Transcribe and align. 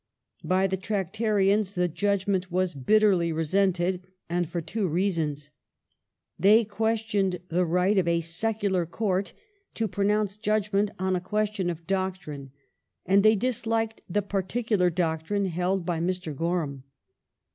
By 0.43 0.65
^ 0.67 0.69
the 0.71 0.77
Tractarians 0.77 1.75
the 1.75 1.87
judgment 1.87 2.51
was 2.51 2.73
bitterly 2.73 3.31
resented. 3.31 4.01
And 4.27 4.49
for 4.49 4.59
two 4.59 4.87
reasons. 4.87 5.51
They 6.39 6.65
questioned 6.65 7.39
the 7.49 7.65
right 7.67 7.95
of 7.99 8.07
a 8.07 8.21
secular 8.21 8.87
Court 8.87 9.31
to 9.75 9.87
pronounce 9.87 10.37
judgment 10.37 10.89
on 10.97 11.15
a 11.15 11.21
question 11.21 11.69
of 11.69 11.85
doctrine, 11.85 12.49
and 13.05 13.21
they 13.21 13.35
disliked 13.35 14.01
the 14.09 14.23
particular 14.23 14.89
doctrine 14.89 15.45
held 15.45 15.85
by 15.85 15.99
Mr. 15.99 16.35
Gorham. 16.35 16.81